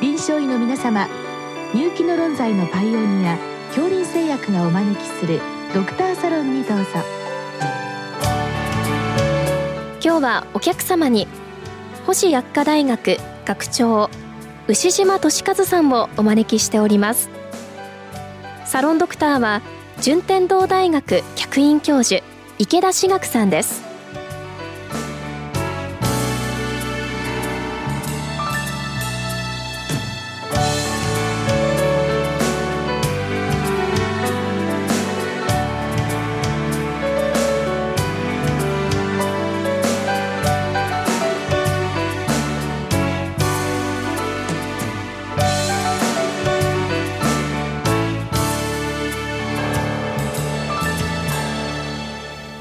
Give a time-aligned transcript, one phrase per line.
[0.00, 1.08] 臨床医の皆様
[1.74, 3.36] 入気の論剤のパイオニア
[3.74, 5.40] 恐林製薬がお招きする
[5.74, 6.84] ドクターサロンにどうぞ。
[10.00, 11.26] 今日はお客様に
[12.06, 14.08] 星薬科大学学長
[14.68, 17.28] 牛島俊和さんをお招きしております。
[18.66, 19.62] サロンドクターは
[20.00, 22.22] 順天堂大学客員教授
[22.60, 23.87] 池田志学さんです。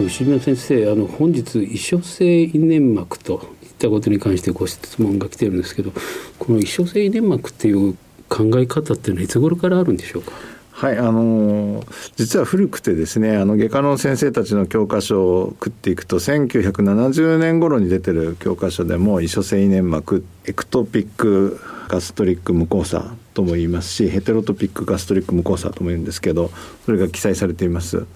[0.08, 5.92] 牛島先生あの本日異所性胃粘膜といったことに関してご質問が来てるんですけど
[6.40, 7.98] この異所性胃粘膜っていう
[8.30, 10.32] 考え方っていうのはいつ頃からあるんでしょうか？
[10.72, 11.84] はい、あの、
[12.18, 26.50] 実は古くてですねあの外科の先生たちの教科書を食っていくと1970年頃に出てる教科書でも異所性胃粘膜エクトピックガストリック無交差とも言いますしヘテロトピックガストリック無交差とも言うんですけど
[26.86, 28.08] それが記載されています。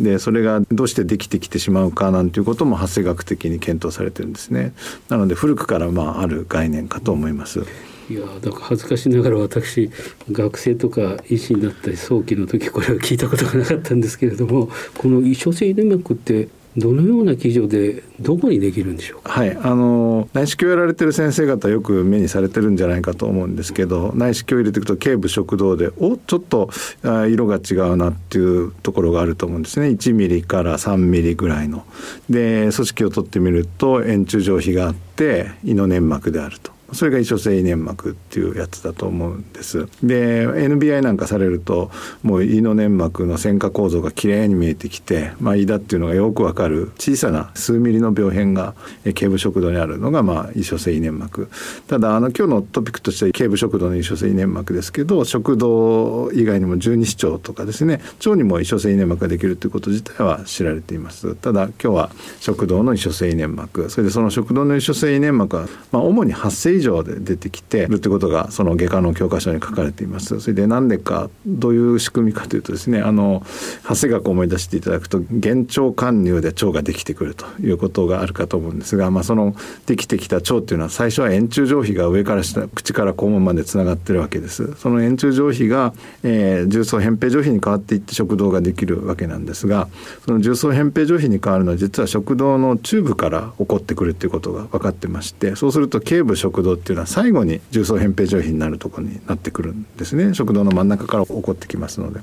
[0.00, 4.72] でそれがどうしてできてきてしまうかなんていうことも発生学的に検討されてるんですね。
[5.10, 7.60] なので古くからまあある概念かと思います。
[8.08, 9.90] いやだから恥ずかしながら私
[10.32, 19.32] 学生とか医師になったり早期の時これは聞いたことがなかったんですけれどもこの異所性粘膜ってどのような基準でどこにできるんでしょうか？
[19.32, 26.70] はい、あの内視鏡やられてる先生方よく目にされてるんじゃないかと思うんですけど、内視鏡入れていくと頸部食道でおちょっと
[27.02, 29.88] あ色が違うなっていうところがあると思うんですね。
[29.88, 31.84] 1ミリから3ミリぐらいの。
[32.28, 36.72] で組織を取ってみると円柱状皮があって胃の粘膜であると。
[36.92, 39.88] それが異所性胃粘膜っていうやつだと思うんです。
[40.02, 41.90] で NBI なんかされると
[42.22, 48.74] もう胃の粘膜の線化構造がきれいに見えてきて、まあ、胃だっていうのがよくわかる小さな数ミリの病変が
[49.14, 51.48] 頸部食道にあるのがまあ異所性胃粘膜。
[51.88, 61.34] ただあの今日のトピックとして頸部食道の異所性胃粘膜ですけど食道以外にも十二指腸とかですね腸にも異所性胃粘膜ができるということ自体は知られています。
[61.36, 63.90] ただ今日は食道の異所性胃粘膜。
[63.90, 70.40] それでその食道の異所性胃粘膜は、まあ、主に発生以上で出てきてるってことがその外科の教科書に書かれています。
[70.40, 73.42] それで何でかどういう仕組みかというとですねあの
[73.82, 79.54] 発生学を思い出していただくと幻腸貫入で腸ができてくるということがあるかと思うんですが、まあ、その
[79.86, 84.74] できてきた腸っていうのは最初は円柱上皮が上から下口から肛門までつながってるわけです。
[84.74, 85.92] その円柱上皮が、
[86.22, 89.88] えー、重層扁平上皮に変わっていって食道ができるわけなんですが
[90.24, 100.34] その重層扁平上皮に変わるのは実は食道のチューブから起こってくるっていうことが分かってましてそうすると頸部食道っていうのは最後に重層扁平上皮になるところになってくるんですね。
[100.34, 102.20] 食道の真ん中から起こってきますので。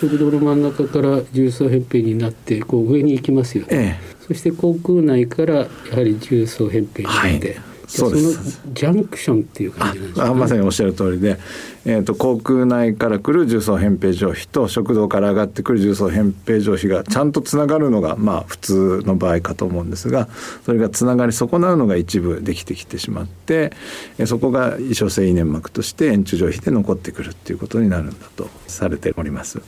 [0.00, 5.68] 食道の真ん中から重層扁平になってこう上に行きますよね、ええ、そして口腔内からやは
[6.04, 11.38] り重層扁平になって、はいそうですジャンクションっていう感じなんですか、ね、まさにおっしゃる通りで、
[11.84, 20.28] えーと、口腔内から来る重層扁平上皮と食道から上がってくる重層扁平上皮がちゃんとつながるのがまあ普通の場合かと思うんですが
[20.64, 23.72] それがつながり損なうのが一部できてきてしまって、
[24.18, 29.60] えー、そこが異所性胃粘膜として円柱上皮で残ってくるっていうことになるんだとされております。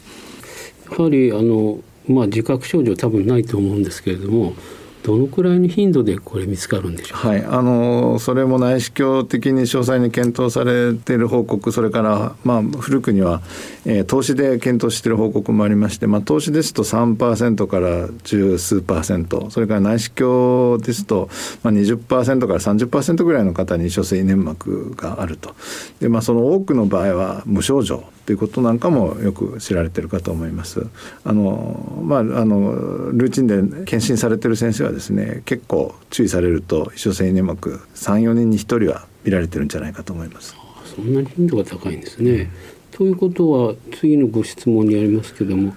[0.90, 4.54] やはりあのまあ自覚症状多分ないと思うんですけれども
[5.02, 7.26] どのくらいの頻度でこれ見つかるんでしょう？
[7.26, 13.40] はい、あのそれも内視鏡的に詳細に検討されている報告それから、まあ、古くには、
[13.84, 21.28] えー、投資で検討している報告もありまして、まあ、投資ですと3%から十数パーセントそれから内視鏡ですと、
[21.62, 25.54] まあ20、20%から30%ぐらいの方に所性粘膜があると
[26.00, 30.86] で、まあ、その多くの場合は無症状ということなんかもよく知られてるかと思います。
[31.24, 40.54] あのまああのルーチンで検診されてる先生はですね結構注意されると異所性粘膜34人に1人は見られてるんじゃないかと思います。
[40.94, 42.50] そんなに頻度が高いんですね。
[42.90, 45.74] ということは次のご質問にありますけども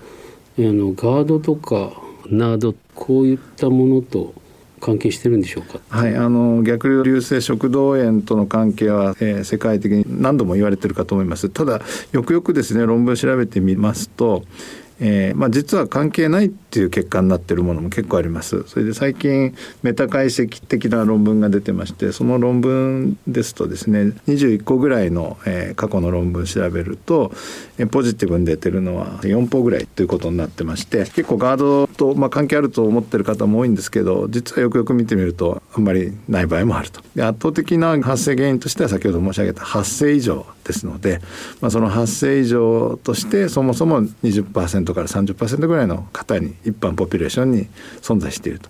[0.57, 1.93] あのガードとか
[2.27, 4.33] ナードこういったものと
[4.81, 5.79] 関係してるんでしょうか？
[5.89, 11.49] はい、あの逆流性食道炎との関係は、えー、世界的に何度も言われてるかと思います。
[11.49, 14.43] ただよくよくですね論文を調べてみますと。
[14.99, 18.63] えーまあ、実は関係ないっていう結果になってるものも結構あります。
[18.67, 27.31] それで最近メタ解析的な論文が出てましてその論文ですとですね21個ぐらいの、えー、過去の論文調べると、
[27.77, 37.01] えー、ポジティブに出てるのは4歩ぐらいということになってまして結構ガードと、まあ、関係あると思ってる方も多いんですけど実はよくよく見てみるとあんまりない場合もあると。
[37.15, 41.19] で圧倒的な発生原因としては先ほど申し上げた発生異常ですので、
[41.59, 47.67] まあ、その発生異常としてそもそも20%から30%ぐらいの方に一般ポピュレーションに
[48.01, 48.69] 存在していると。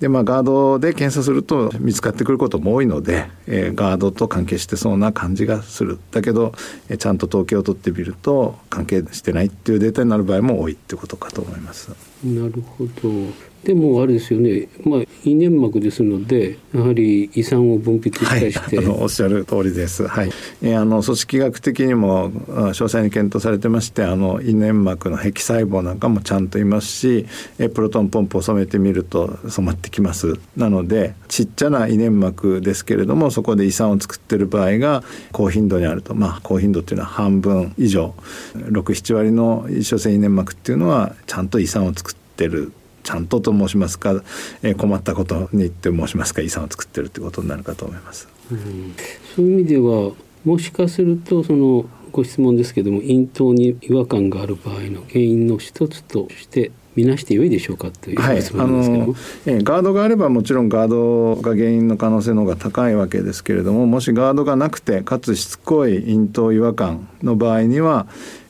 [0.00, 5.98] で、まあ、ガードで検査すると見つかってくることも多いので、えー、ガードと関係してそうな感じがする。
[6.10, 6.52] だけど、
[6.88, 11.90] えー、ちゃんと統計を取ってみると関係してないっていうデータになる場合も多いってことかと思います。
[12.24, 13.46] なるほど。
[13.66, 20.30] でもあれですよね、まあ、胃粘膜ですのでやはり胃酸を分泌したりして、はい、おっしゃる通りです、はい。
[20.62, 27.26] えー、あの組織学的にも詳細に検討されてましてあの胃粘膜の壁細胞なんかもちゃんといますし、
[27.58, 30.38] えー、プロトンポンプを染めてみると染まってきます。
[30.56, 35.02] なのでちっちゃな胃粘膜ですけれどもそこで胃酸を作ってる場合が
[35.32, 36.14] 高頻度にあると。
[36.14, 38.14] まあ高頻度っていうのは半分以上。
[38.54, 42.72] 67割の胃所性胃粘膜っていうのはちゃんと胃酸を作ってる。
[43.02, 44.20] ちゃんとと申しますか、
[44.64, 46.42] えー、困ったことにって申しますか？
[46.42, 48.28] 遺産を作ってるってことになるかと思います。
[48.50, 48.94] うん、
[49.36, 50.10] そういう意味では
[50.44, 68.06] もしかするとそのご質問ですけども咽頭に違和感がある場合の原因の一つとして見なして良いでしょうかという質問ですけども、はい、えガードがあればもちろんガードが原因の可能性の方が高いわけですけれどももしガードがなくてかつしつこい咽頭違和感の場合には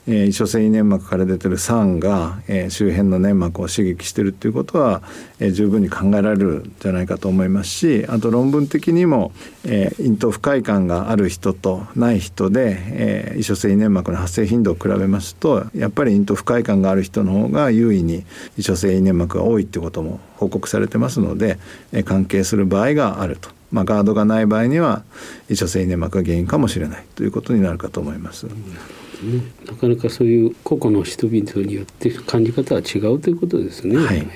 [0.08, 5.02] えー、所性粘膜から出てる酸が、えー、周辺の粘膜を刺激してるっていうことは、
[5.40, 9.32] えー、十分に考えられるんじゃないかと思いますしあと論文的にも、
[9.64, 18.24] えー、咽頭不快感がある人とない人で、えー、胃所性粘膜の発生頻度を比べますとやっぱり咽頭不快感がある人の方が優位に
[18.56, 21.58] 胃所性粘膜が多いっていうことも報告されてますので、
[21.92, 23.50] えー、関係する場合があると。
[23.72, 25.02] まあ、ガードがない場合には
[25.50, 28.46] 胃所性粘膜が原因かもしれないということになるかと思います。
[28.46, 28.52] うん
[29.22, 33.96] ね、なかなかそういう個々の人々によって感じ方は違うということですね。
[33.96, 34.26] はい、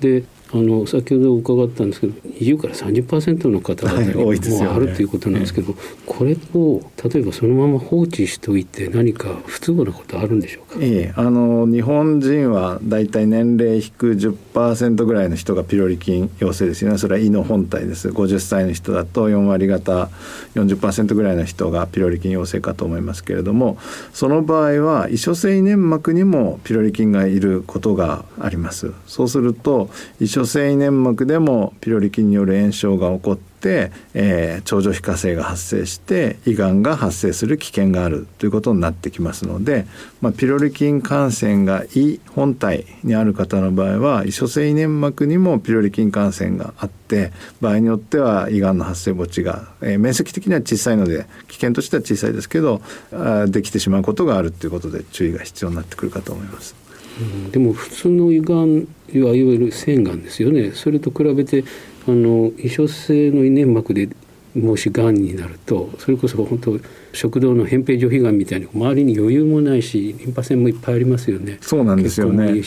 [0.00, 5.74] であの先ほど伺ったんですけど20から30%の方々にもあるということなんですけど、
[6.06, 16.98] これを例えばそのまま放置しておいて何か不都合なことあるんでしょうか、ええ、あの日本人はだいたい年齢引く10%ぐらいの人がピロリ菌陽性ですよね。
[16.98, 18.10] それは胃の本体です。
[18.10, 20.08] 50歳の人だと4割方
[20.54, 23.76] 40%ぐらいの人がピロリ菌陽性かと思いますけれども
[24.12, 28.92] その場合は胃所性粘膜にもピロリ菌がいることがあります。
[29.06, 29.90] そうすると
[30.20, 39.86] 胃所性胃粘膜でもピロリ菌による炎症が起こって、えー、長女皮下性が発生して胃がんが発生する危険があるということになってきますので、
[40.20, 52.82] まあ、ピロリ菌感染が胃本体にある方の場合は胃所性胃粘膜にもピロリ菌感染があって場合によっては胃がんの発生墓地が、えー、面積的には小さいので危険としては小さいですけど
[53.12, 56.74] あできてしまうことがあるということで注意が必要になってくるかと思います。
[57.20, 58.88] うんでも普通の胃がん
[59.18, 60.72] いわゆる腺がんですよね。
[60.72, 61.64] それと比べて
[62.06, 64.08] あの異所性の胃粘膜で
[64.54, 66.78] もしがんになるとそれこそ本当
[67.14, 71.58] 食道の扁平除皮がんみたいに周りに余裕もないしリンパ腺もいっぱいありますよね。
[71.60, 72.62] そうなんですよね。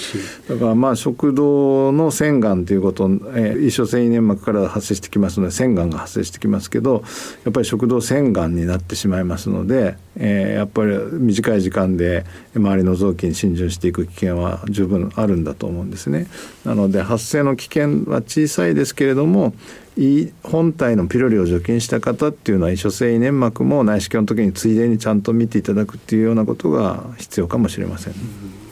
[0.48, 7.04] だからまあ食道の腺がんということ、えー、胃所性胃粘膜から発生してきますので腺がんが発生してきますけど
[7.44, 16.28] やっぱり食道腺がんになってしまいますので、えー、やっぱり短い時間で周りの臓器に浸潤していく危険は十分あるんだと思うんですね。
[16.66, 19.54] なので発生の危険は小さいですけれども
[19.98, 28.14] 胃本体のピロリを除菌した方っていうのは胃所性胃粘膜も内視鏡の時についでにちゃんと見ていただくっていうようなことが必要かもしれません。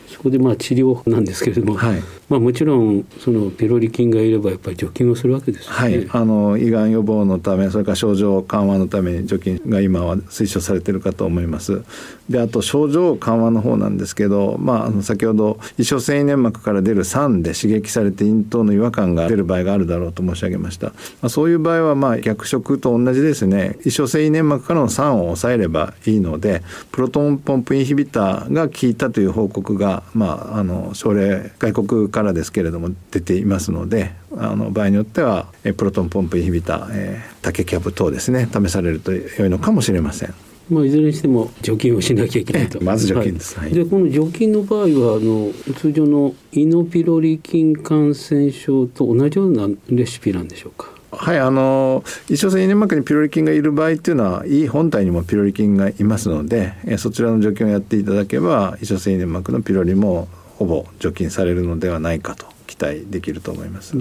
[0.08, 11.84] そこでまあ治療なんですけれども、はい、まあ、もちろんそのピロリ菌がいればやっぱり除菌をするわけです、ね、はい、あの胃がん予防のためそれから症状緩和のために除菌が今は推奨されてるかと思います。
[12.29, 20.88] であと症状緩和の方なんですけど、まあ、あの先ほど胃所性粘膜から出る酸で刺激されて咽頭の違和感が出る場合があるだろうと申し上げました。
[20.88, 40.34] まあ、そういう場合はまあ逆食と同じですね胃所性粘膜からの酸を抑えればいいのでプロトンポンプインヒビターが効いたという報告が、まあ、あの症例外国からですけれども出ていますのであの場合によってはプロトンポンプインヒビター、えー、タケキャブ等ですね試されると良いのかもしれません。
[40.70, 42.84] まあ、いずれにしても除菌をしなきゃいけないと。
[42.84, 43.60] まず除菌です。
[43.60, 44.88] はい、でこの除菌の場合はあ
[45.22, 50.90] の通常のイノピロリ菌感染症と同じようなレシピなんでしょうか？
[51.12, 63.96] はいあの胃腸性胃粘膜にピロリ菌がいる場合っていうのは胃本体にもピロリ菌がいますのでえそちらの除菌をやっていただけば胃腸性胃粘膜のピロリもほぼ除菌されるのではないかと期待できると思います。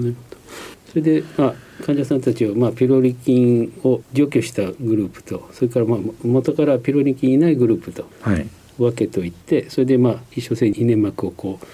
[0.87, 8.07] それで、まあ、患者さんたちは、まあ、ピロリ菌を除去したグループとそれから、まあ、元からピロリ菌いないグループと
[8.77, 11.65] 分けといて、はい、それで、まあ、一所性胃粘膜をこう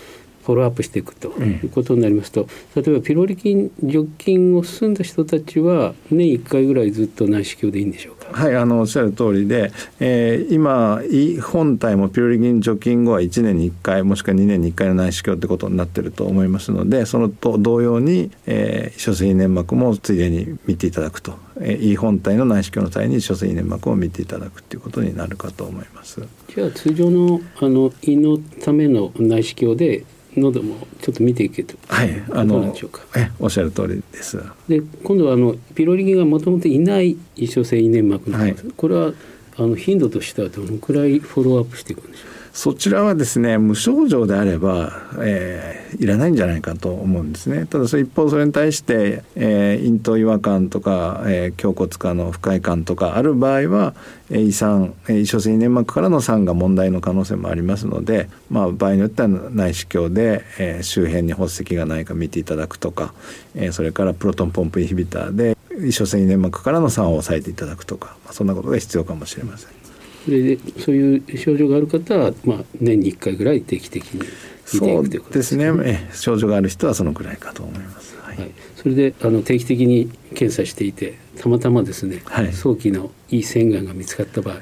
[0.43, 8.20] フォローアップしていくということになりますと、例えばピロリ菌除菌を済んだ人たちは年1回ぐらいずっと内視鏡でいいんでしょうか？
[8.33, 26.21] はいあのおっしゃる通りで、えー、今胃本体もピロリ菌除菌後は1年に1回もしくは2年に1回の内視鏡ってことになってると思いますのでそのと同様に、えー、諸性粘膜もついでに見ていただくと、えー、胃本体の内視鏡の際に諸性粘膜を見ていただくっていうことになるかと思います。
[26.53, 30.03] じゃあ通常のあの胃のための内視鏡で
[30.37, 31.75] 喉もちょっと見ていけと。
[31.87, 32.73] はいあの
[33.15, 34.41] えおっしゃる通りです。
[34.69, 39.13] で今度はあのピロリ菌がもともといない異所性胃粘膜の、はい、これは
[39.57, 42.40] あの頻度としてはどのくらいフォローアップしていくんでしょう？
[42.53, 53.93] そちらはですね無症状であれば、えー、いらないんじゃないかと思うんですねただそれ一方それに対して、えー、咽頭違和感とか、えー、胸骨下の不快感とかある場合は、
[54.29, 63.13] え、胃酸胃所性粘膜からの酸が問題の可能性もありますので、まあ、場合によっては内視鏡で、えー、周辺に発石がないか見ていただくとか、
[63.55, 69.80] えー、それからプロトンポンプインヒビターで胃所性粘膜からの酸を抑えていただくとか、まあ、そんなことが必要かもしれません。
[70.25, 74.21] それでそういう症状がある方は、まあ、年に1回ぐらい定期的に
[74.65, 78.15] そうですね、え症状がある人はそのくらいかと思います。
[78.21, 84.61] はい、はい、それであの定期的に検査していてたまたまですね、はい、早期のいい腺がんが見つかった場合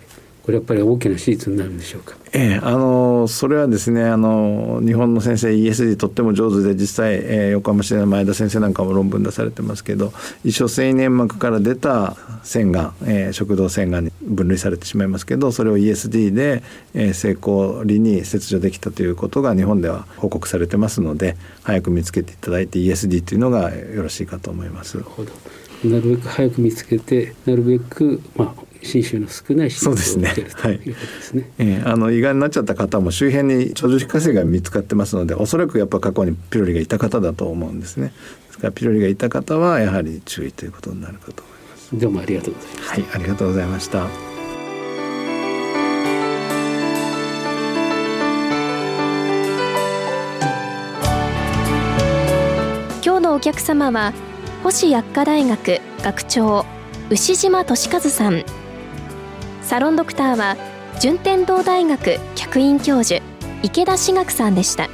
[0.49, 2.17] これやっぱり大きな手術になるんでしょうか？
[2.33, 10.11] ええ、あのそれはですねあの日本の先生 ESD とっても上手で実際、えー、横浜市の前田先生なんかも論文出されてますけど
[10.43, 16.63] 一所繊維粘膜から出た腺がん、えー、食道腺がんに分類されてしまいますけどそれを ESD で、
[16.95, 24.97] えー、成功裏に切除できたということが日本では報告されてますので早く見つけていただいて ESD というのがよろしいかと思います。
[25.83, 30.01] なるべく早く見つけてなるべく、まあ、侵襲の少ない手術を受
[30.35, 31.41] けるということですね。
[31.57, 38.13] はい、えー、あの胃がんになっちゃった方も周辺に長寿皮下性が見つかってますのでおそらくやっぱ過去にピロリがいた方だと思うんですね。
[38.47, 41.97] ですからピロリがいた方はやはり注意ということになるかと思います。
[41.99, 42.89] どうもありがとうございます。
[42.89, 44.07] はい、ありがとうございました。
[53.03, 54.13] 今日のお客様は
[54.63, 56.65] 星薬科大学学長
[57.09, 58.43] 牛島俊和さん
[59.69, 60.57] サロンドクターは
[60.99, 63.21] 順天堂大学客員教授
[63.61, 64.89] 池田志学さんでした。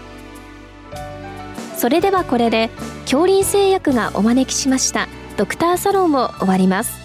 [1.77, 2.69] それではこれで
[3.03, 7.04] 恐林製薬がお招きしましたドクターサロンを終わります。